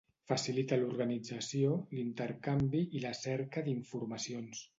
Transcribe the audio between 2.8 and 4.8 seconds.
i la cerca d’informacions.